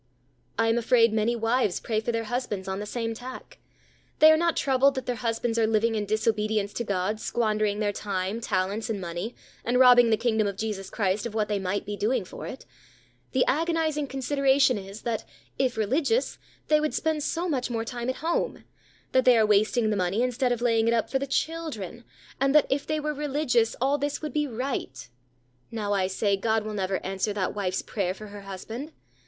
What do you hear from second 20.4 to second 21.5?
of laying it up for the